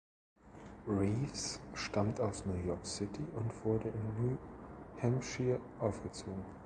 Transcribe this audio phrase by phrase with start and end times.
[0.87, 4.37] Reeves stammt aus New York City und wurde in New
[4.99, 6.43] Hampshire aufgezogen.